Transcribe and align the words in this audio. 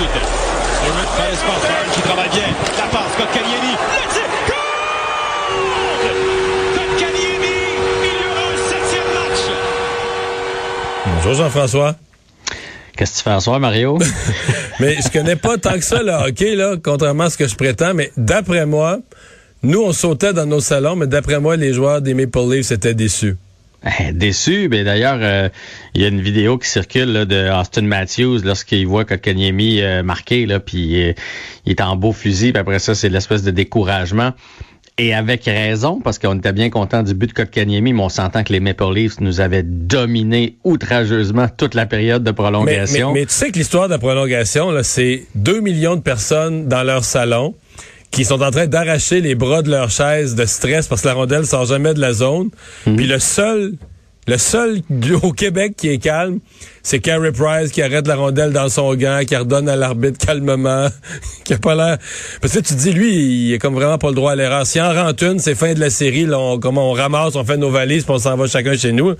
Le 0.00 1.94
qui 1.94 2.00
travaille 2.00 2.30
bien. 2.30 2.46
La 2.78 2.86
passe, 2.86 3.16
Kotkaniemi. 3.18 3.72
Le 3.72 4.04
tir, 4.10 4.22
Kotkaniemi, 6.74 7.56
il 8.02 8.08
y 8.08 8.24
aura 8.30 8.44
un 8.48 8.56
septième 8.70 9.10
match. 9.12 9.42
Bonjour 11.16 11.34
Jean-François. 11.34 11.96
Qu'est-ce 12.96 13.12
que 13.12 13.18
tu 13.18 13.24
fais 13.24 13.30
en 13.30 13.40
soir, 13.40 13.60
Mario? 13.60 13.98
mais 14.80 14.96
je 15.02 15.10
connais 15.10 15.36
pas 15.36 15.58
tant 15.58 15.74
que 15.74 15.84
ça 15.84 16.02
le 16.02 16.12
hockey, 16.12 16.54
là, 16.54 16.76
contrairement 16.82 17.24
à 17.24 17.30
ce 17.30 17.36
que 17.36 17.46
je 17.46 17.54
prétends, 17.54 17.92
mais 17.92 18.10
d'après 18.16 18.64
moi, 18.64 19.00
nous, 19.62 19.82
on 19.82 19.92
sautait 19.92 20.32
dans 20.32 20.46
nos 20.46 20.60
salons, 20.60 20.96
mais 20.96 21.08
d'après 21.08 21.40
moi, 21.40 21.56
les 21.56 21.74
joueurs 21.74 22.00
des 22.00 22.14
Maple 22.14 22.50
Leafs 22.50 22.72
étaient 22.72 22.94
déçus. 22.94 23.36
Eh, 23.84 24.12
déçu, 24.12 24.68
mais 24.68 24.84
d'ailleurs, 24.84 25.18
euh, 25.20 25.48
il 25.94 26.02
y 26.02 26.04
a 26.04 26.08
une 26.08 26.20
vidéo 26.20 26.58
qui 26.58 26.68
circule 26.68 27.24
de 27.24 27.50
Austin 27.50 27.82
Matthews 27.82 28.40
lorsqu'il 28.44 28.86
voit 28.86 29.04
Kotkaniemi 29.04 29.80
euh, 29.80 30.02
marqué, 30.02 30.44
là, 30.44 30.60
puis 30.60 31.14
il 31.64 31.70
est 31.70 31.80
en 31.80 31.96
beau 31.96 32.12
fusil, 32.12 32.52
puis 32.52 32.60
après 32.60 32.78
ça, 32.78 32.94
c'est 32.94 33.08
l'espèce 33.08 33.42
de 33.42 33.50
découragement. 33.50 34.32
Et 34.98 35.14
avec 35.14 35.46
raison, 35.46 35.98
parce 35.98 36.18
qu'on 36.18 36.36
était 36.36 36.52
bien 36.52 36.68
content 36.68 37.02
du 37.02 37.14
but 37.14 37.28
de 37.28 37.32
Kotkaniemi, 37.32 37.94
mais 37.94 38.02
on 38.02 38.10
s'entend 38.10 38.44
que 38.44 38.52
les 38.52 38.60
Maple 38.60 38.92
Leafs 38.92 39.20
nous 39.20 39.40
avaient 39.40 39.62
dominé 39.62 40.58
outrageusement 40.62 41.46
toute 41.48 41.74
la 41.74 41.86
période 41.86 42.22
de 42.22 42.30
prolongation. 42.32 43.14
Mais, 43.14 43.20
mais 43.20 43.26
tu 43.26 43.32
sais 43.32 43.50
que 43.50 43.56
l'histoire 43.58 43.88
de 43.88 43.94
la 43.94 43.98
prolongation, 43.98 44.70
c'est 44.82 45.24
2 45.36 45.60
millions 45.60 45.96
de 45.96 46.02
personnes 46.02 46.68
dans 46.68 46.82
leur 46.82 47.04
salon 47.04 47.54
qui 48.10 48.24
sont 48.24 48.42
en 48.42 48.50
train 48.50 48.66
d'arracher 48.66 49.20
les 49.20 49.34
bras 49.34 49.62
de 49.62 49.70
leur 49.70 49.90
chaise 49.90 50.34
de 50.34 50.44
stress 50.44 50.88
parce 50.88 51.02
que 51.02 51.08
la 51.08 51.14
rondelle 51.14 51.46
sort 51.46 51.66
jamais 51.66 51.94
de 51.94 52.00
la 52.00 52.12
zone. 52.12 52.50
Mhm. 52.86 52.96
Puis 52.96 53.06
le 53.06 53.18
seul 53.18 53.74
le 54.26 54.38
seul 54.38 54.80
au 55.22 55.32
Québec 55.32 55.74
qui 55.76 55.88
est 55.88 55.98
calme, 55.98 56.38
c'est 56.82 57.00
Carey 57.00 57.32
Price 57.32 57.72
qui 57.72 57.82
arrête 57.82 58.06
la 58.06 58.14
rondelle 58.14 58.52
dans 58.52 58.68
son 58.68 58.94
gant, 58.94 59.20
qui 59.26 59.34
redonne 59.34 59.68
à 59.68 59.74
l'arbitre 59.76 60.24
calmement, 60.24 60.88
qui 61.44 61.54
a 61.54 61.58
pas 61.58 61.74
l'air... 61.74 61.98
Parce 62.40 62.52
que 62.52 62.60
tu 62.60 62.74
te 62.74 62.78
dis, 62.78 62.92
lui, 62.92 63.12
il 63.12 63.54
est 63.54 63.58
comme 63.58 63.74
vraiment 63.74 63.98
pas 63.98 64.08
le 64.08 64.14
droit 64.14 64.32
à 64.32 64.36
l'erreur. 64.36 64.66
Si 64.66 64.80
en 64.80 64.92
rentre 64.92 65.24
une, 65.24 65.38
c'est 65.40 65.54
fin 65.54 65.74
de 65.74 65.80
la 65.80 65.90
série, 65.90 66.26
là, 66.26 66.38
on, 66.38 66.60
on 66.62 66.92
ramasse, 66.92 67.34
on 67.34 67.44
fait 67.44 67.56
nos 67.56 67.70
valises, 67.70 68.04
puis 68.04 68.12
on 68.12 68.18
s'en 68.18 68.36
va 68.36 68.46
chacun 68.46 68.76
chez 68.76 68.92
nous. 68.92 69.14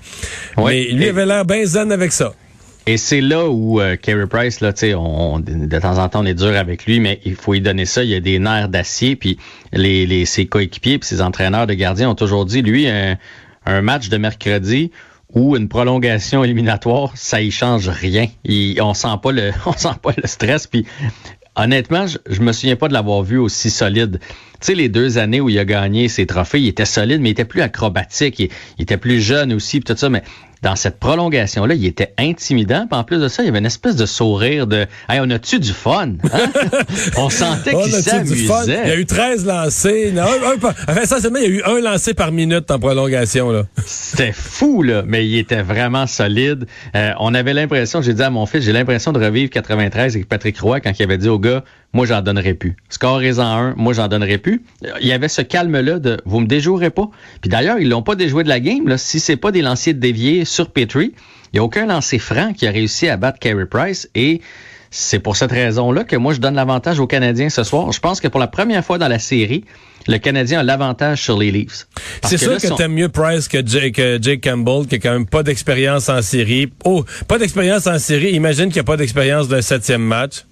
Mais 0.57 0.85
lui 0.85 1.09
avait 1.09 1.25
l'air 1.25 1.43
bien 1.45 1.65
zen 1.65 1.91
avec 1.91 2.13
ça. 2.13 2.33
Et 2.87 2.97
c'est 2.97 3.21
là 3.21 3.47
où 3.47 3.79
euh, 3.79 3.95
Carey 3.95 4.25
Price, 4.25 4.59
là, 4.59 4.73
on, 4.97 5.39
de 5.39 5.79
temps 5.79 5.99
en 5.99 6.09
temps, 6.09 6.21
on 6.21 6.25
est 6.25 6.33
dur 6.33 6.55
avec 6.55 6.85
lui, 6.85 6.99
mais 6.99 7.19
il 7.25 7.35
faut 7.35 7.53
lui 7.53 7.61
donner 7.61 7.85
ça. 7.85 8.03
Il 8.03 8.13
a 8.13 8.19
des 8.19 8.39
nerfs 8.39 8.69
d'acier, 8.69 9.15
puis 9.15 9.37
les, 9.71 10.07
les, 10.07 10.25
ses 10.25 10.47
coéquipiers, 10.47 10.97
puis 10.97 11.07
ses 11.07 11.21
entraîneurs 11.21 11.67
de 11.67 11.75
gardiens 11.75 12.09
ont 12.09 12.15
toujours 12.15 12.45
dit, 12.45 12.63
lui, 12.63 12.87
un, 12.87 13.17
un 13.65 13.81
match 13.81 14.09
de 14.09 14.17
mercredi 14.17 14.91
ou 15.33 15.55
une 15.55 15.69
prolongation 15.69 16.43
éliminatoire, 16.43 17.11
ça 17.15 17.41
y 17.41 17.51
change 17.51 17.87
rien. 17.87 18.27
on 18.79 18.93
sent 18.93 19.15
pas 19.21 19.31
le, 19.31 19.51
on 19.65 19.73
sent 19.73 19.95
pas 20.01 20.13
le 20.17 20.27
stress. 20.27 20.65
Puis 20.65 20.85
honnêtement, 21.55 22.07
je, 22.07 22.17
je 22.29 22.41
me 22.41 22.51
souviens 22.51 22.75
pas 22.75 22.87
de 22.87 22.93
l'avoir 22.93 23.21
vu 23.21 23.37
aussi 23.37 23.69
solide. 23.69 24.19
Tu 24.19 24.67
sais, 24.67 24.75
les 24.75 24.89
deux 24.89 25.19
années 25.19 25.39
où 25.39 25.49
il 25.49 25.57
a 25.59 25.65
gagné 25.65 26.07
ses 26.07 26.25
trophées, 26.25 26.61
il 26.61 26.67
était 26.67 26.85
solide, 26.85 27.21
mais 27.21 27.29
il 27.29 27.33
était 27.33 27.45
plus 27.45 27.61
acrobatique, 27.61 28.39
il, 28.39 28.49
il 28.77 28.83
était 28.83 28.97
plus 28.97 29.21
jeune 29.21 29.53
aussi, 29.53 29.79
tout 29.81 29.95
ça. 29.95 30.09
Mais 30.09 30.23
dans 30.61 30.75
cette 30.75 30.99
prolongation-là, 30.99 31.73
il 31.73 31.85
était 31.85 32.13
intimidant. 32.19 32.85
Puis 32.89 32.99
en 32.99 33.03
plus 33.03 33.19
de 33.19 33.27
ça, 33.27 33.41
il 33.41 33.47
y 33.47 33.49
avait 33.49 33.59
une 33.59 33.65
espèce 33.65 33.95
de 33.95 34.05
sourire 34.05 34.67
de 34.67 34.85
Hey, 35.09 35.19
on 35.19 35.29
a-tu 35.29 35.59
du 35.59 35.73
fun? 35.73 36.13
Hein? 36.31 36.51
on 37.17 37.29
sentait 37.29 37.73
qu'il 37.73 37.91
s'amusait. 37.93 38.81
Il 38.83 38.89
y 38.89 38.91
a 38.91 38.97
eu 38.97 39.05
13 39.05 39.45
lancés. 39.45 40.11
Non, 40.11 40.23
un, 40.23 40.55
enfin, 40.55 40.73
essentiellement, 41.01 41.39
il 41.39 41.43
y 41.43 41.47
a 41.47 41.49
eu 41.49 41.63
un 41.63 41.79
lancé 41.81 42.13
par 42.13 42.31
minute 42.31 42.69
en 42.69 42.79
prolongation. 42.79 43.51
Là. 43.51 43.63
C'était 43.85 44.31
fou, 44.31 44.83
là, 44.83 45.03
mais 45.05 45.25
il 45.25 45.37
était 45.37 45.63
vraiment 45.63 46.05
solide. 46.05 46.65
Euh, 46.95 47.11
on 47.19 47.33
avait 47.33 47.53
l'impression, 47.53 48.01
j'ai 48.01 48.13
dit 48.13 48.23
à 48.23 48.29
mon 48.29 48.45
fils, 48.45 48.63
j'ai 48.63 48.73
l'impression 48.73 49.11
de 49.11 49.19
revivre 49.19 49.49
93 49.49 50.15
avec 50.15 50.29
Patrick 50.29 50.59
Roy 50.59 50.79
quand 50.79 50.91
il 50.97 51.03
avait 51.03 51.17
dit 51.17 51.29
au 51.29 51.39
gars, 51.39 51.63
moi 51.93 52.05
j'en 52.05 52.21
donnerai 52.21 52.53
plus. 52.53 52.75
Score 52.89 53.21
en 53.21 53.39
un, 53.39 53.73
moi 53.75 53.93
j'en 53.93 54.07
donnerai 54.07 54.37
plus. 54.37 54.63
Il 55.01 55.07
y 55.07 55.11
avait 55.11 55.27
ce 55.27 55.41
calme-là 55.41 55.99
de 55.99 56.21
vous 56.25 56.39
me 56.39 56.47
déjouerez 56.47 56.89
pas. 56.89 57.09
Puis 57.41 57.49
d'ailleurs, 57.49 57.79
ils 57.79 57.89
l'ont 57.89 58.03
pas 58.03 58.15
déjoué 58.15 58.43
de 58.43 58.49
la 58.49 58.59
game. 58.59 58.87
Là. 58.87 58.97
Si 58.97 59.19
c'est 59.19 59.37
pas 59.37 59.51
des 59.51 59.61
lanciers 59.61 59.93
de 59.93 59.99
déviés 59.99 60.45
sur 60.45 60.71
Petrie, 60.71 61.13
il 61.53 61.57
n'y 61.57 61.59
a 61.59 61.63
aucun 61.63 61.85
lancer 61.85 62.19
franc 62.19 62.53
qui 62.53 62.67
a 62.67 62.71
réussi 62.71 63.09
à 63.09 63.17
battre 63.17 63.39
Carey 63.39 63.65
Price 63.65 64.09
et 64.15 64.41
c'est 64.93 65.19
pour 65.19 65.37
cette 65.37 65.51
raison-là 65.51 66.03
que 66.03 66.17
moi 66.17 66.33
je 66.33 66.39
donne 66.39 66.55
l'avantage 66.55 66.99
aux 66.99 67.07
Canadiens 67.07 67.49
ce 67.49 67.63
soir. 67.63 67.91
Je 67.91 67.99
pense 67.99 68.19
que 68.19 68.27
pour 68.27 68.39
la 68.39 68.47
première 68.47 68.83
fois 68.83 68.97
dans 68.97 69.07
la 69.07 69.19
série, 69.19 69.63
le 70.07 70.17
Canadien 70.17 70.59
a 70.59 70.63
l'avantage 70.63 71.21
sur 71.21 71.37
les 71.37 71.51
Leafs. 71.51 71.87
C'est 72.23 72.37
sûr 72.37 72.57
que, 72.57 72.75
tu 72.75 72.81
aimes 72.81 72.93
mieux 72.93 73.09
Price 73.09 73.47
que 73.47 73.65
Jake, 73.65 74.41
Campbell, 74.43 74.87
qui 74.87 74.95
a 74.95 74.99
quand 74.99 75.13
même 75.13 75.27
pas 75.27 75.43
d'expérience 75.43 76.09
en 76.09 76.21
série. 76.21 76.71
Oh, 76.83 77.05
pas 77.27 77.37
d'expérience 77.37 77.87
en 77.87 77.99
série. 77.99 78.31
Imagine 78.31 78.65
qu'il 78.65 78.75
n'y 78.75 78.79
a 78.79 78.83
pas 78.83 78.97
d'expérience 78.97 79.47
d'un 79.47 79.61
septième 79.61 80.01
match. 80.01 80.45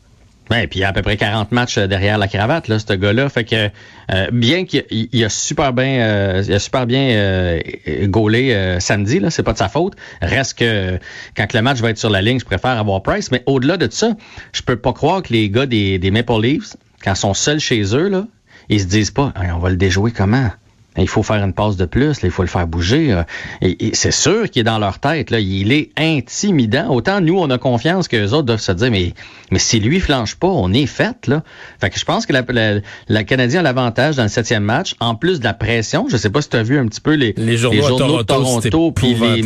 Ouais, 0.49 0.65
puis 0.65 0.79
il 0.79 0.81
y 0.81 0.85
a 0.85 0.89
à 0.89 0.93
peu 0.93 1.03
près 1.03 1.15
40 1.15 1.51
matchs 1.51 1.77
euh, 1.77 1.85
derrière 1.87 2.17
la 2.17 2.27
cravate, 2.27 2.67
là, 2.67 2.79
ce 2.79 2.93
gars-là. 2.93 3.29
Fait 3.29 3.43
que 3.43 3.69
euh, 4.11 4.27
bien 4.31 4.65
qu'il 4.65 5.23
a 5.23 5.29
super 5.29 5.73
bien, 5.73 5.99
euh, 5.99 6.43
il 6.47 6.53
a 6.53 6.59
super 6.59 6.87
bien 6.87 7.09
euh, 7.11 7.59
gaulé 8.03 8.77
samedi, 8.79 9.19
là, 9.19 9.29
c'est 9.29 9.43
pas 9.43 9.53
de 9.53 9.59
sa 9.59 9.69
faute. 9.69 9.93
Reste 10.21 10.57
que 10.57 10.97
quand 11.37 11.53
le 11.53 11.61
match 11.61 11.79
va 11.79 11.91
être 11.91 11.99
sur 11.99 12.09
la 12.09 12.21
ligne, 12.21 12.39
je 12.39 12.45
préfère 12.45 12.71
avoir 12.71 13.03
Price. 13.03 13.31
Mais 13.31 13.43
au-delà 13.45 13.77
de 13.77 13.87
ça, 13.91 14.13
je 14.51 14.61
peux 14.63 14.75
pas 14.75 14.93
croire 14.93 15.21
que 15.21 15.33
les 15.33 15.49
gars 15.49 15.67
des, 15.67 15.99
des 15.99 16.11
Maple 16.11 16.41
Leafs, 16.41 16.75
quand 17.03 17.13
ils 17.13 17.17
sont 17.17 17.33
seuls 17.35 17.59
chez 17.59 17.83
eux, 17.95 18.09
là, 18.09 18.25
ils 18.69 18.81
se 18.81 18.85
disent 18.85 19.11
pas, 19.11 19.33
on 19.53 19.59
va 19.59 19.69
le 19.69 19.77
déjouer 19.77 20.11
comment? 20.11 20.49
Il 20.97 21.07
faut 21.07 21.23
faire 21.23 21.43
une 21.43 21.53
passe 21.53 21.77
de 21.77 21.85
plus, 21.85 22.19
il 22.23 22.31
faut 22.31 22.41
le 22.41 22.47
faire 22.47 22.67
bouger. 22.67 23.13
Euh, 23.13 23.23
et, 23.61 23.91
c'est 23.93 24.11
sûr 24.11 24.49
qu'il 24.49 24.61
est 24.61 24.63
dans 24.63 24.79
leur 24.79 24.99
tête. 24.99 25.29
Là, 25.29 25.39
il 25.39 25.71
est 25.71 25.91
intimidant. 25.97 26.89
Autant 26.89 27.21
nous, 27.21 27.37
on 27.37 27.49
a 27.49 27.57
confiance 27.57 28.07
que 28.07 28.17
les 28.17 28.33
autres 28.33 28.43
doivent 28.43 28.59
se 28.59 28.71
dire, 28.71 28.91
mais, 28.91 29.13
mais 29.51 29.59
si 29.59 29.79
lui 29.79 29.99
flanche 29.99 30.35
pas, 30.35 30.47
on 30.47 30.73
est 30.73 30.87
fait. 30.87 31.27
Là. 31.27 31.43
Fait 31.79 31.89
que 31.89 31.99
je 31.99 32.05
pense 32.05 32.25
que 32.25 32.33
la, 32.33 32.81
la, 33.07 33.23
Canadien 33.23 33.59
a 33.59 33.63
l'avantage 33.63 34.15
dans 34.15 34.23
le 34.23 34.29
septième 34.29 34.63
match, 34.63 34.95
en 34.99 35.15
plus 35.15 35.39
de 35.39 35.45
la 35.45 35.53
pression. 35.53 36.07
Je 36.09 36.17
sais 36.17 36.29
pas 36.29 36.41
si 36.41 36.49
tu 36.49 36.57
as 36.57 36.63
vu 36.63 36.77
un 36.77 36.87
petit 36.87 37.01
peu 37.01 37.13
les, 37.13 37.33
les 37.37 37.57
journaux, 37.57 38.17
de 38.17 38.23
Toronto, 38.23 38.91
puis 38.91 39.13
les, 39.13 39.43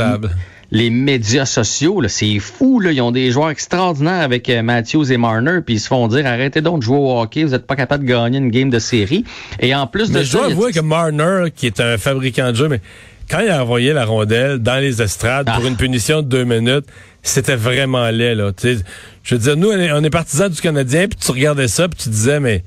les 0.73 0.89
médias 0.89 1.45
sociaux, 1.45 2.01
c'est 2.07 2.39
fou. 2.39 2.79
Là. 2.79 2.91
Ils 2.91 2.99
ont 2.99 3.11
des 3.11 3.29
joueurs 3.29 3.51
extraordinaires 3.51 4.23
avec 4.23 4.49
euh, 4.49 4.63
Matthews 4.63 5.11
et 5.11 5.17
Marner, 5.17 5.59
puis 5.63 5.75
ils 5.75 5.79
se 5.79 5.87
font 5.87 6.07
dire 6.07 6.25
arrêtez 6.25 6.61
donc 6.61 6.79
de 6.79 6.83
jouer 6.83 6.97
au 6.97 7.19
hockey, 7.19 7.43
vous 7.43 7.51
n'êtes 7.51 7.67
pas 7.67 7.75
capable 7.75 8.05
de 8.05 8.09
gagner 8.09 8.39
une 8.39 8.49
game 8.49 8.71
de 8.71 8.79
série. 8.79 9.23
Et 9.59 9.75
en 9.75 9.85
plus 9.85 10.09
de 10.09 10.23
je 10.23 10.31
dois 10.31 10.47
avouer 10.47 10.71
que 10.71 10.79
Marner, 10.79 11.51
qui 11.55 11.67
est 11.67 11.79
un 11.79 11.99
fabricant 11.99 12.51
de 12.51 12.55
jeu, 12.55 12.69
mais 12.69 12.81
quand 13.29 13.39
il 13.41 13.49
a 13.49 13.61
envoyé 13.61 13.93
la 13.93 14.03
rondelle 14.03 14.57
dans 14.57 14.79
les 14.79 14.99
estrades 14.99 15.45
pour 15.45 15.63
ah. 15.63 15.67
une 15.67 15.77
punition 15.77 16.23
de 16.23 16.27
deux 16.27 16.43
minutes, 16.43 16.85
c'était 17.21 17.55
vraiment 17.55 18.09
laid. 18.09 18.33
Là. 18.33 18.51
je 18.59 19.35
veux 19.35 19.41
dire, 19.41 19.55
nous, 19.55 19.69
on 19.69 20.03
est, 20.03 20.09
partisans 20.09 20.49
du 20.49 20.59
Canadien, 20.59 21.07
puis 21.07 21.19
tu 21.23 21.31
regardais 21.31 21.67
ça, 21.67 21.87
puis 21.87 21.99
tu 22.01 22.09
disais, 22.09 22.39
mais 22.39 22.63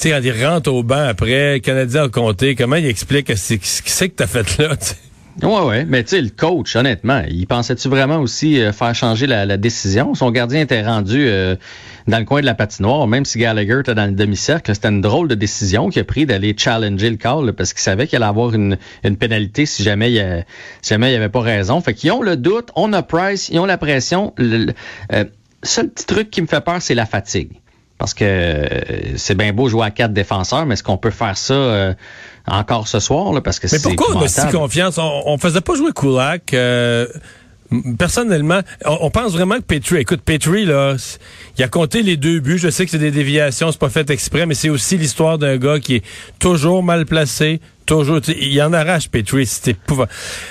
tu 0.00 0.08
sais, 0.08 0.10
quand 0.10 0.20
il 0.24 0.46
rentre 0.46 0.72
au 0.72 0.82
banc 0.82 1.06
après, 1.06 1.54
le 1.54 1.58
Canadien 1.58 2.04
a 2.04 2.08
compté, 2.08 2.54
comment 2.54 2.76
il 2.76 2.86
explique 2.86 3.30
ce 3.36 3.54
que 3.54 3.60
c'est 3.62 4.08
que 4.08 4.14
t'as 4.14 4.26
fait 4.26 4.56
là? 4.56 4.74
Ouais, 5.42 5.60
ouais, 5.60 5.84
mais 5.84 6.02
tu 6.02 6.10
sais, 6.10 6.22
le 6.22 6.30
coach, 6.30 6.76
honnêtement, 6.76 7.22
il 7.28 7.46
pensait-tu 7.46 7.88
vraiment 7.88 8.20
aussi 8.20 8.58
euh, 8.58 8.72
faire 8.72 8.94
changer 8.94 9.26
la, 9.26 9.56
décision? 9.58 10.14
Son 10.14 10.30
gardien 10.30 10.62
était 10.62 10.82
rendu 10.82 11.26
euh, 11.28 11.56
dans 12.06 12.18
le 12.18 12.24
coin 12.24 12.40
de 12.40 12.46
la 12.46 12.54
patinoire, 12.54 13.06
même 13.06 13.26
si 13.26 13.38
Gallagher 13.38 13.80
était 13.80 13.94
dans 13.94 14.06
le 14.06 14.12
demi-cercle. 14.16 14.74
C'était 14.74 14.88
une 14.88 15.02
drôle 15.02 15.28
de 15.28 15.34
décision 15.34 15.90
qu'il 15.90 16.00
a 16.00 16.04
pris 16.04 16.24
d'aller 16.24 16.54
challenger 16.56 17.10
le 17.10 17.16
call 17.16 17.52
parce 17.52 17.74
qu'il 17.74 17.82
savait 17.82 18.06
qu'il 18.06 18.16
allait 18.16 18.26
avoir 18.30 18.54
une, 18.54 18.78
une 19.04 19.16
pénalité 19.18 19.66
si 19.66 19.82
jamais 19.82 20.10
il 20.10 20.44
il 20.90 20.94
avait 20.94 21.28
pas 21.28 21.40
raison. 21.40 21.82
Fait 21.82 21.92
qu'ils 21.92 22.12
ont 22.12 22.22
le 22.22 22.38
doute, 22.38 22.70
on 22.74 22.94
a 22.94 23.02
Price, 23.02 23.50
ils 23.50 23.58
ont 23.58 23.66
la 23.66 23.76
pression. 23.76 24.32
Le, 24.38 24.72
euh, 25.12 25.24
seul 25.62 25.90
petit 25.90 26.06
truc 26.06 26.30
qui 26.30 26.40
me 26.40 26.46
fait 26.46 26.62
peur, 26.62 26.80
c'est 26.80 26.94
la 26.94 27.06
fatigue. 27.06 27.60
Parce 27.98 28.12
que 28.12 28.24
euh, 28.24 29.16
c'est 29.16 29.34
bien 29.34 29.52
beau 29.52 29.68
jouer 29.68 29.86
à 29.86 29.90
quatre 29.90 30.12
défenseurs, 30.12 30.66
mais 30.66 30.74
est-ce 30.74 30.82
qu'on 30.82 30.98
peut 30.98 31.10
faire 31.10 31.36
ça 31.36 31.54
euh, 31.54 31.94
encore 32.46 32.88
ce 32.88 33.00
soir? 33.00 33.32
Là, 33.32 33.40
parce 33.40 33.58
que 33.58 33.68
mais 33.72 33.78
pourquoi 33.80 34.16
on 34.16 34.22
a 34.22 34.28
si 34.28 34.46
confiance? 34.48 34.98
On, 34.98 35.22
on 35.24 35.38
faisait 35.38 35.62
pas 35.62 35.74
jouer 35.74 35.92
Kulak. 35.94 36.52
Euh, 36.52 37.06
personnellement, 37.98 38.60
on, 38.84 39.10
pense 39.10 39.32
vraiment 39.32 39.56
que 39.56 39.62
Petrie, 39.62 39.98
écoute, 39.98 40.20
Petrie, 40.24 40.64
là, 40.64 40.96
il 41.58 41.64
a 41.64 41.68
compté 41.68 42.02
les 42.02 42.16
deux 42.16 42.40
buts. 42.40 42.58
Je 42.58 42.68
sais 42.68 42.84
que 42.84 42.90
c'est 42.90 42.98
des 42.98 43.10
déviations, 43.10 43.72
c'est 43.72 43.80
pas 43.80 43.88
fait 43.88 44.08
exprès, 44.10 44.46
mais 44.46 44.54
c'est 44.54 44.68
aussi 44.68 44.96
l'histoire 44.96 45.38
d'un 45.38 45.56
gars 45.56 45.80
qui 45.80 45.96
est 45.96 46.04
toujours 46.38 46.82
mal 46.82 47.06
placé, 47.06 47.60
toujours. 47.84 48.20
Il 48.28 48.60
en 48.62 48.72
arrache, 48.72 49.08
Petrie. 49.08 49.46
C'était 49.46 49.76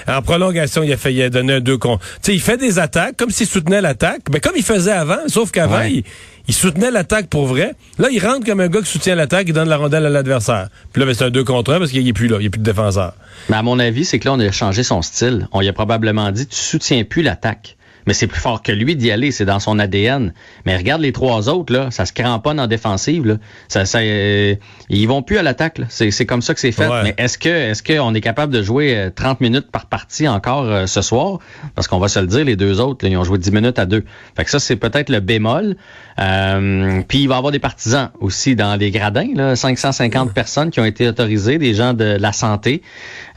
En 0.07 0.21
prolongation, 0.21 0.83
il 0.83 0.91
a 0.91 0.97
fait, 0.97 1.13
il 1.13 1.21
a 1.21 1.29
donné 1.29 1.53
un 1.53 1.61
deux 1.61 1.77
con. 1.77 1.99
il 2.27 2.41
fait 2.41 2.57
des 2.57 2.79
attaques 2.79 3.17
comme 3.17 3.29
s'il 3.29 3.47
soutenait 3.47 3.81
l'attaque, 3.81 4.23
mais 4.31 4.39
comme 4.39 4.55
il 4.55 4.63
faisait 4.63 4.91
avant, 4.91 5.27
sauf 5.27 5.51
qu'avant, 5.51 5.83
il 5.83 6.03
il 6.47 6.53
soutenait 6.53 6.91
l'attaque 6.91 7.27
pour 7.27 7.45
vrai. 7.47 7.73
Là, 7.97 8.07
il 8.11 8.19
rentre 8.19 8.45
comme 8.45 8.59
un 8.59 8.67
gars 8.67 8.81
qui 8.81 8.91
soutient 8.91 9.15
l'attaque, 9.15 9.45
il 9.47 9.53
donne 9.53 9.69
la 9.69 9.77
rondelle 9.77 10.05
à 10.05 10.09
l'adversaire. 10.09 10.69
Puis 10.93 10.99
là, 10.99 11.05
ben, 11.05 11.13
c'est 11.13 11.25
un 11.25 11.31
2 11.31 11.43
contre 11.43 11.73
1 11.73 11.79
parce 11.79 11.91
qu'il 11.91 12.07
est 12.07 12.13
plus 12.13 12.27
là, 12.27 12.37
il 12.37 12.41
n'y 12.41 12.47
a 12.47 12.49
plus 12.49 12.59
de 12.59 12.63
défenseur. 12.63 13.13
Mais 13.49 13.57
à 13.57 13.63
mon 13.63 13.79
avis, 13.79 14.05
c'est 14.05 14.19
que 14.19 14.27
là, 14.27 14.33
on 14.33 14.39
a 14.39 14.51
changé 14.51 14.83
son 14.83 15.01
style. 15.01 15.47
On 15.51 15.61
lui 15.61 15.67
a 15.67 15.73
probablement 15.73 16.31
dit, 16.31 16.47
tu 16.47 16.55
soutiens 16.55 17.03
plus 17.03 17.21
l'attaque. 17.21 17.77
mais 18.07 18.13
c'est 18.13 18.27
plus 18.27 18.39
fort 18.39 18.61
que 18.61 18.71
lui 18.71 18.95
d'y 18.95 19.09
aller, 19.11 19.31
c'est 19.31 19.45
dans 19.45 19.59
son 19.59 19.79
ADN. 19.79 20.33
Mais 20.65 20.77
regarde 20.77 21.01
les 21.01 21.11
trois 21.11 21.49
autres, 21.49 21.73
là, 21.73 21.89
ça 21.89 22.05
se 22.05 22.13
cramponne 22.13 22.59
en 22.59 22.67
défensive. 22.67 23.25
Là. 23.25 23.37
Ça, 23.67 23.85
ça, 23.85 23.99
euh, 23.99 24.55
ils 24.89 25.07
vont 25.07 25.23
plus 25.23 25.37
à 25.37 25.43
l'attaque. 25.43 25.81
C'est 25.89 26.25
comme 26.25 26.43
ça 26.43 26.53
que 26.53 26.59
c'est 26.59 26.71
fait. 26.71 26.87
Ouais. 26.87 27.03
Mais 27.03 27.15
est-ce 27.17 27.37
que 27.39 27.49
est-ce 27.49 27.81
qu'on 27.81 28.13
est 28.13 28.21
capable 28.21 28.53
de 28.53 28.61
jouer 28.61 28.95
euh, 28.95 29.09
30 29.09 29.41
minutes 29.41 29.71
par 29.71 29.87
partie 29.87 30.27
encore 30.27 30.65
euh, 30.65 30.85
ce 30.85 31.01
soir? 31.01 31.39
Parce 31.73 31.87
qu'on 31.87 31.99
va 31.99 32.07
se 32.07 32.19
le 32.19 32.27
dire, 32.27 32.45
les 32.45 32.55
deux 32.55 32.79
autres, 32.79 33.03
là, 33.03 33.11
ils 33.11 33.17
ont 33.17 33.23
joué 33.23 33.39
10 33.39 33.51
minutes 33.51 33.79
à 33.79 33.85
deux. 33.85 34.03
Fait 34.35 34.43
que 34.43 34.51
ça, 34.51 34.59
c'est 34.59 34.75
peut-être 34.75 35.09
le 35.09 35.19
bémol. 35.19 35.75
Euh, 36.17 37.01
puis 37.07 37.23
il 37.23 37.27
va 37.27 37.35
y 37.35 37.37
avoir 37.37 37.51
des 37.51 37.59
partisans 37.59 38.09
aussi 38.19 38.55
dans 38.55 38.75
les 38.75 38.91
gradins, 38.91 39.27
là, 39.35 39.55
550 39.55 40.33
personnes 40.33 40.71
qui 40.71 40.79
ont 40.79 40.85
été 40.85 41.07
autorisées, 41.07 41.57
des 41.57 41.73
gens 41.73 41.93
de 41.93 42.17
la 42.19 42.31
santé 42.31 42.81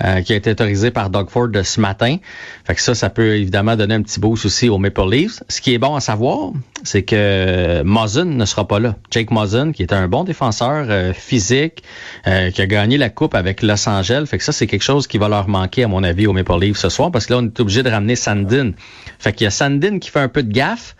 euh, 0.04 0.20
qui 0.22 0.32
ont 0.32 0.36
été 0.36 0.52
autorisés 0.52 0.90
par 0.90 1.10
Doug 1.10 1.28
Ford 1.28 1.48
de 1.48 1.62
ce 1.62 1.80
matin. 1.80 2.16
Fait 2.64 2.74
que 2.74 2.80
ça, 2.80 2.94
ça 2.94 3.10
peut 3.10 3.36
évidemment 3.36 3.76
donner 3.76 3.94
un 3.94 4.02
petit 4.02 4.20
boost 4.20 4.46
aussi 4.46 4.68
aux 4.68 4.78
Maple 4.78 5.10
Leafs. 5.10 5.42
Ce 5.48 5.60
qui 5.60 5.74
est 5.74 5.78
bon 5.78 5.96
à 5.96 6.00
savoir, 6.00 6.52
c'est 6.84 7.02
que 7.02 7.82
Muzzin 7.84 8.26
ne 8.26 8.44
sera 8.44 8.66
pas 8.66 8.78
là. 8.78 8.94
Jake 9.10 9.30
Muzzin, 9.30 9.72
qui 9.72 9.82
est 9.82 9.92
un 9.92 10.06
bon 10.06 10.24
défenseur 10.24 10.86
euh, 10.88 11.12
physique, 11.12 11.82
euh, 12.26 12.50
qui 12.50 12.62
a 12.62 12.66
gagné 12.66 12.98
la 12.98 13.10
coupe 13.10 13.34
avec 13.34 13.62
Los 13.62 13.88
Angeles. 13.88 14.26
Fait 14.28 14.38
que 14.38 14.44
ça, 14.44 14.52
c'est 14.52 14.66
quelque 14.66 14.82
chose 14.82 15.06
qui 15.06 15.18
va 15.18 15.28
leur 15.28 15.48
manquer, 15.48 15.84
à 15.84 15.88
mon 15.88 16.04
avis, 16.04 16.26
aux 16.26 16.32
Maple 16.32 16.60
Leafs 16.60 16.76
ce 16.76 16.88
soir, 16.88 17.10
parce 17.10 17.26
que 17.26 17.32
là, 17.32 17.40
on 17.40 17.46
est 17.46 17.60
obligé 17.60 17.82
de 17.82 17.90
ramener 17.90 18.16
Sandin. 18.16 18.72
Fait 19.20 19.32
qu'il 19.32 19.44
y 19.46 19.48
a 19.48 19.50
Sandin 19.50 19.98
qui 19.98 20.10
fait 20.10 20.20
un 20.20 20.28
peu 20.28 20.44
de 20.44 20.52
gaffe, 20.52 20.94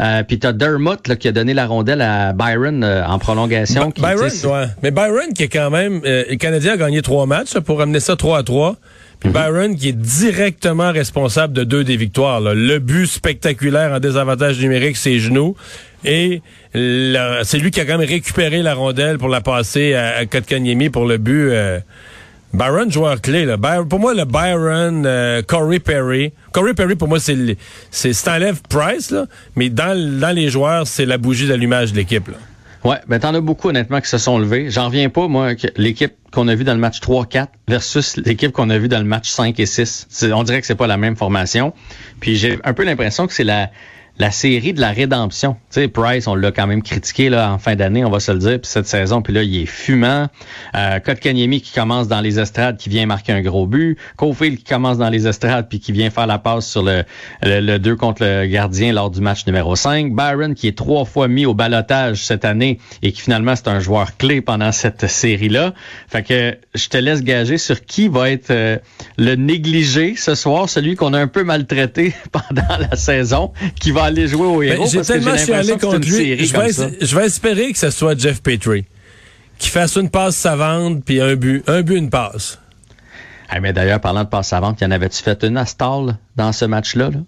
euh, 0.00 0.22
puis 0.22 0.38
t'as 0.38 0.52
Dermott 0.52 1.06
là, 1.06 1.16
qui 1.16 1.28
a 1.28 1.32
donné 1.32 1.52
la 1.52 1.66
rondelle 1.66 2.00
à 2.00 2.32
Byron 2.32 2.82
euh, 2.82 3.04
en 3.04 3.18
prolongation. 3.18 3.90
qui, 3.90 4.00
Byron, 4.00 4.30
ouais. 4.44 4.66
Mais 4.82 4.90
Byron 4.90 5.34
qui 5.34 5.42
est 5.42 5.48
quand 5.48 5.68
même... 5.70 6.00
euh, 6.06 6.24
le 6.30 6.36
Canadien 6.36 6.72
a 6.72 6.76
gagné 6.78 7.02
trois 7.02 7.26
matchs 7.26 7.58
pour 7.58 7.78
ramener 7.78 8.00
ça 8.00 8.16
3 8.16 8.38
à 8.38 8.42
3. 8.42 8.76
Puis 9.20 9.30
Byron 9.30 9.74
qui 9.76 9.88
est 9.88 9.92
directement 9.98 10.92
responsable 10.92 11.52
de 11.52 11.64
deux 11.64 11.84
des 11.84 11.96
victoires. 11.96 12.40
là. 12.40 12.54
Le 12.54 12.78
but 12.78 13.06
spectaculaire 13.06 13.92
en 13.92 14.00
désavantage 14.00 14.58
numérique, 14.60 14.96
ses 14.96 15.18
genoux. 15.18 15.54
Et 16.04 16.40
c'est 16.72 17.58
lui 17.58 17.70
qui 17.70 17.80
a 17.80 17.84
quand 17.84 17.98
même 17.98 18.08
récupéré 18.08 18.62
la 18.62 18.74
rondelle 18.74 19.18
pour 19.18 19.28
la 19.28 19.40
passer 19.40 19.92
à, 19.94 20.18
à 20.18 20.24
Kotkaniemi 20.26 20.88
pour 20.88 21.04
le 21.04 21.18
but. 21.18 21.50
Byron, 22.54 22.90
joueur 22.90 23.20
clé. 23.20 23.44
Là. 23.44 23.56
Pour 23.88 24.00
moi, 24.00 24.14
le 24.14 24.24
Byron, 24.24 25.04
euh, 25.06 25.42
Corey 25.42 25.78
Perry. 25.80 26.32
Corey 26.52 26.74
Perry, 26.74 26.96
pour 26.96 27.08
moi, 27.08 27.18
c'est 27.20 27.36
t'enlèves 28.24 28.60
Price, 28.68 29.10
là, 29.10 29.26
mais 29.54 29.68
dans, 29.68 29.96
dans 30.18 30.34
les 30.34 30.48
joueurs, 30.48 30.86
c'est 30.86 31.06
la 31.06 31.18
bougie 31.18 31.46
d'allumage 31.46 31.92
de 31.92 31.98
l'équipe. 31.98 32.30
Ouais, 32.84 32.96
ben 33.08 33.18
t'en 33.18 33.34
as 33.34 33.40
beaucoup 33.40 33.68
honnêtement 33.70 34.00
qui 34.00 34.08
se 34.08 34.18
sont 34.18 34.38
levés. 34.38 34.70
J'en 34.70 34.86
reviens 34.86 35.08
pas, 35.08 35.26
moi, 35.26 35.50
l'équipe 35.76 36.12
qu'on 36.32 36.46
a 36.46 36.54
vue 36.54 36.62
dans 36.64 36.74
le 36.74 36.78
match 36.80 37.00
3-4 37.00 37.48
versus 37.66 38.16
l'équipe 38.16 38.52
qu'on 38.52 38.70
a 38.70 38.78
vue 38.78 38.88
dans 38.88 38.98
le 38.98 39.04
match 39.04 39.28
5 39.30 39.58
et 39.58 39.66
6. 39.66 40.06
C'est- 40.08 40.32
On 40.32 40.44
dirait 40.44 40.60
que 40.60 40.66
c'est 40.66 40.76
pas 40.76 40.86
la 40.86 40.96
même 40.96 41.16
formation. 41.16 41.72
Puis 42.20 42.36
j'ai 42.36 42.58
un 42.64 42.72
peu 42.74 42.84
l'impression 42.84 43.26
que 43.26 43.32
c'est 43.32 43.44
la 43.44 43.70
la 44.18 44.30
série 44.30 44.72
de 44.72 44.80
la 44.80 44.90
rédemption. 44.90 45.54
Tu 45.70 45.80
sais, 45.80 45.88
Price, 45.88 46.26
on 46.26 46.34
l'a 46.34 46.50
quand 46.50 46.66
même 46.66 46.82
critiqué 46.82 47.28
là, 47.28 47.52
en 47.52 47.58
fin 47.58 47.76
d'année, 47.76 48.04
on 48.04 48.10
va 48.10 48.20
se 48.20 48.32
le 48.32 48.38
dire, 48.38 48.60
puis 48.60 48.70
cette 48.70 48.86
saison, 48.86 49.22
puis 49.22 49.32
là, 49.32 49.42
il 49.42 49.62
est 49.62 49.66
fumant. 49.66 50.26
Euh, 50.74 50.98
qui 50.98 51.72
commence 51.74 52.08
dans 52.08 52.20
les 52.20 52.38
estrades, 52.38 52.76
qui 52.76 52.88
vient 52.88 53.06
marquer 53.06 53.32
un 53.32 53.40
gros 53.42 53.66
but. 53.66 53.98
Caulfield 54.16 54.58
qui 54.58 54.64
commence 54.64 54.98
dans 54.98 55.08
les 55.08 55.26
estrades, 55.26 55.68
puis 55.68 55.80
qui 55.80 55.92
vient 55.92 56.10
faire 56.10 56.26
la 56.26 56.38
passe 56.38 56.68
sur 56.68 56.82
le, 56.82 57.04
le, 57.42 57.60
le 57.60 57.78
2 57.78 57.96
contre 57.96 58.24
le 58.24 58.46
gardien 58.46 58.92
lors 58.92 59.10
du 59.10 59.20
match 59.20 59.46
numéro 59.46 59.76
5. 59.76 60.14
Byron 60.14 60.54
qui 60.54 60.68
est 60.68 60.76
trois 60.76 61.04
fois 61.04 61.28
mis 61.28 61.46
au 61.46 61.54
balotage 61.54 62.24
cette 62.24 62.44
année 62.44 62.78
et 63.02 63.12
qui 63.12 63.22
finalement 63.22 63.54
c'est 63.56 63.68
un 63.68 63.80
joueur 63.80 64.16
clé 64.16 64.40
pendant 64.40 64.72
cette 64.72 65.06
série-là. 65.06 65.74
Fait 66.08 66.22
que 66.22 66.56
je 66.74 66.88
te 66.88 66.96
laisse 66.96 67.22
gager 67.22 67.58
sur 67.58 67.84
qui 67.84 68.08
va 68.08 68.30
être 68.30 68.50
euh, 68.50 68.78
le 69.16 69.34
négligé 69.34 70.14
ce 70.16 70.34
soir, 70.34 70.68
celui 70.68 70.96
qu'on 70.96 71.12
a 71.14 71.18
un 71.18 71.28
peu 71.28 71.44
maltraité 71.44 72.14
pendant 72.32 72.78
la 72.78 72.96
saison, 72.96 73.52
qui 73.80 73.90
va 73.90 74.07
aller 74.08 74.28
jouer 74.28 74.46
au 74.46 74.58
Ben. 74.60 74.78
J'ai 74.86 75.02
tellement 75.02 75.36
chialé 75.36 75.72
contre 75.78 76.08
lui. 76.08 76.44
Je 76.44 76.56
vais, 76.56 76.96
je 77.00 77.18
espérer 77.20 77.72
que 77.72 77.78
ce 77.78 77.90
soit 77.90 78.18
Jeff 78.18 78.42
Petrie. 78.42 78.84
Qui 79.58 79.70
fasse 79.70 79.96
une 79.96 80.08
passe 80.10 80.36
savante 80.36 81.04
puis 81.04 81.20
un 81.20 81.34
but. 81.34 81.62
Un 81.66 81.82
but, 81.82 81.96
une 81.96 82.10
passe. 82.10 82.58
Ah, 83.48 83.60
mais 83.60 83.72
d'ailleurs, 83.72 84.00
parlant 84.00 84.24
de 84.24 84.28
passe 84.28 84.48
savante, 84.48 84.80
y 84.80 84.84
en 84.84 84.90
avait-tu 84.90 85.22
fait 85.22 85.42
une 85.42 85.56
à 85.56 85.64
Stall 85.66 86.16
dans 86.36 86.52
ce 86.52 86.64
match-là? 86.64 87.10
Là? 87.10 87.18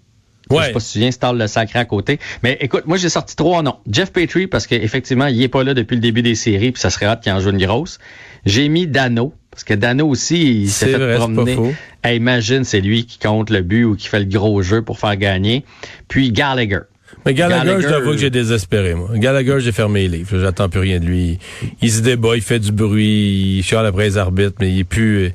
Je 0.49 0.55
Ouais. 0.55 0.65
sais 0.65 0.71
pas 0.71 0.79
si 0.79 0.93
tu 0.93 0.99
viens, 0.99 1.11
Stall 1.11 1.37
le 1.37 1.47
sacré 1.47 1.79
à 1.79 1.85
côté. 1.85 2.19
Mais 2.43 2.57
écoute, 2.61 2.83
moi 2.85 2.97
j'ai 2.97 3.09
sorti 3.09 3.35
trois 3.35 3.63
noms. 3.63 3.77
Jeff 3.89 4.11
Petrie, 4.11 4.47
parce 4.47 4.67
qu'effectivement, 4.67 5.27
il 5.27 5.41
est 5.41 5.47
pas 5.47 5.63
là 5.63 5.73
depuis 5.73 5.95
le 5.95 6.01
début 6.01 6.21
des 6.21 6.35
séries, 6.35 6.71
puis 6.71 6.81
ça 6.81 6.89
serait 6.89 7.05
hâte 7.05 7.23
qu'il 7.23 7.31
en 7.31 7.39
joue 7.39 7.49
une 7.51 7.63
grosse. 7.65 7.99
J'ai 8.45 8.67
mis 8.69 8.85
Dano, 8.87 9.33
parce 9.61 9.77
que 9.77 9.79
Dano 9.79 10.07
aussi, 10.07 10.61
il 10.63 10.69
s'est 10.71 10.87
fait 10.87 10.97
vrai, 10.97 11.15
promener. 11.17 11.55
Hey, 12.03 12.17
imagine, 12.17 12.63
c'est 12.63 12.81
lui 12.81 13.05
qui 13.05 13.19
compte 13.19 13.51
le 13.51 13.61
but 13.61 13.83
ou 13.83 13.95
qui 13.95 14.07
fait 14.07 14.17
le 14.17 14.25
gros 14.25 14.63
jeu 14.63 14.81
pour 14.81 14.97
faire 14.97 15.15
gagner. 15.17 15.63
Puis 16.07 16.31
Gallagher. 16.31 16.79
Mais 17.27 17.35
Gallagher, 17.35 17.65
Gallagher, 17.65 17.83
je 17.83 17.87
t'avoue 17.87 18.11
que 18.13 18.17
j'ai 18.17 18.31
désespéré, 18.31 18.95
moi. 18.95 19.09
Gallagher, 19.13 19.57
j'ai 19.59 19.71
fermé 19.71 20.07
les 20.07 20.17
livres. 20.17 20.39
J'attends 20.39 20.67
plus 20.67 20.79
rien 20.79 20.99
de 20.99 21.05
lui. 21.05 21.37
Il 21.79 21.91
se 21.91 22.01
débat, 22.01 22.35
il 22.35 22.41
fait 22.41 22.57
du 22.57 22.71
bruit, 22.71 23.57
il 23.59 23.63
chiale 23.63 23.85
après 23.85 24.05
les 24.05 24.17
arbitres, 24.17 24.55
mais 24.59 24.71
il 24.71 24.79
est 24.79 24.83
plus... 24.83 25.31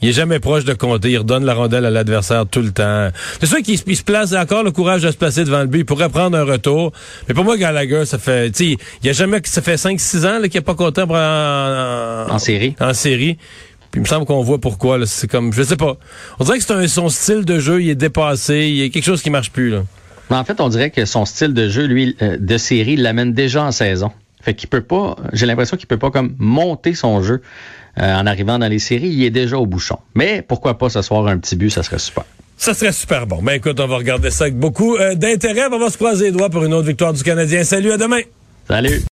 Il 0.00 0.10
est 0.10 0.12
jamais 0.12 0.38
proche 0.38 0.64
de 0.64 0.74
compter. 0.74 1.10
Il 1.10 1.18
redonne 1.18 1.44
la 1.44 1.54
rondelle 1.54 1.84
à 1.84 1.90
l'adversaire 1.90 2.46
tout 2.46 2.60
le 2.62 2.70
temps. 2.70 3.08
C'est 3.40 3.46
sûr 3.46 3.58
qu'il 3.62 3.76
se- 3.78 4.02
place 4.04 4.32
encore 4.32 4.62
le 4.62 4.70
courage 4.70 5.02
de 5.02 5.10
se 5.10 5.16
placer 5.16 5.44
devant 5.44 5.60
le 5.60 5.66
but. 5.66 5.80
Il 5.80 5.84
pourrait 5.84 6.08
prendre 6.08 6.36
un 6.38 6.44
retour. 6.44 6.92
Mais 7.28 7.34
pour 7.34 7.44
moi, 7.44 7.56
Gallagher, 7.56 8.04
ça 8.04 8.18
fait, 8.18 8.50
tu 8.52 8.72
sais, 8.72 8.78
il 9.02 9.06
y 9.06 9.10
a 9.10 9.12
jamais, 9.12 9.40
ça 9.44 9.60
fait 9.60 9.76
5-6 9.76 10.24
ans, 10.24 10.38
là, 10.38 10.48
qu'il 10.48 10.58
n'a 10.60 10.64
pas 10.64 10.74
compté 10.76 11.02
en, 11.02 11.08
en, 11.10 12.30
En 12.34 12.38
série. 12.38 12.74
En 12.80 12.94
série. 12.94 13.36
Puis 13.90 14.00
il 14.00 14.02
me 14.02 14.06
semble 14.06 14.26
qu'on 14.26 14.42
voit 14.42 14.60
pourquoi. 14.60 14.98
C'est 15.06 15.28
comme, 15.28 15.52
je 15.52 15.62
sais 15.62 15.76
pas. 15.76 15.96
On 16.38 16.44
dirait 16.44 16.58
que 16.58 16.64
c'est 16.64 16.74
un, 16.74 16.86
son 16.86 17.08
style 17.08 17.44
de 17.44 17.58
jeu, 17.58 17.82
il 17.82 17.88
est 17.90 17.94
dépassé. 17.94 18.66
Il 18.68 18.76
y 18.76 18.84
a 18.84 18.88
quelque 18.90 19.04
chose 19.04 19.22
qui 19.22 19.30
marche 19.30 19.50
plus, 19.50 19.70
là. 19.70 19.82
Mais 20.30 20.36
en 20.36 20.44
fait, 20.44 20.60
on 20.60 20.68
dirait 20.68 20.90
que 20.90 21.06
son 21.06 21.24
style 21.24 21.54
de 21.54 21.68
jeu, 21.70 21.86
lui, 21.86 22.14
euh, 22.20 22.36
de 22.38 22.58
série, 22.58 22.92
il 22.92 23.02
l'amène 23.02 23.32
déjà 23.32 23.64
en 23.64 23.72
saison. 23.72 24.12
Fait 24.40 24.54
qu'il 24.54 24.68
peut 24.68 24.82
pas, 24.82 25.16
j'ai 25.32 25.46
l'impression 25.46 25.76
qu'il 25.76 25.86
peut 25.86 25.98
pas 25.98 26.10
comme 26.10 26.34
monter 26.38 26.94
son 26.94 27.22
jeu 27.22 27.42
euh, 27.98 28.14
en 28.14 28.26
arrivant 28.26 28.58
dans 28.58 28.68
les 28.68 28.78
séries. 28.78 29.08
Il 29.08 29.24
est 29.24 29.30
déjà 29.30 29.58
au 29.58 29.66
bouchon. 29.66 29.98
Mais 30.14 30.42
pourquoi 30.42 30.78
pas 30.78 30.88
ce 30.88 31.02
soir 31.02 31.26
un 31.26 31.38
petit 31.38 31.56
but, 31.56 31.70
ça 31.70 31.82
serait 31.82 31.98
super. 31.98 32.24
Ça 32.56 32.74
serait 32.74 32.92
super 32.92 33.26
bon. 33.26 33.40
Ben 33.42 33.54
écoute, 33.54 33.78
on 33.80 33.86
va 33.86 33.96
regarder 33.96 34.30
ça 34.30 34.44
avec 34.44 34.56
beaucoup 34.56 34.96
euh, 34.96 35.14
d'intérêt. 35.14 35.66
On 35.70 35.78
va 35.78 35.90
se 35.90 35.96
croiser 35.96 36.26
les 36.26 36.32
doigts 36.32 36.50
pour 36.50 36.64
une 36.64 36.74
autre 36.74 36.88
victoire 36.88 37.12
du 37.12 37.22
Canadien. 37.22 37.64
Salut, 37.64 37.92
à 37.92 37.96
demain. 37.96 38.20
Salut! 38.68 39.02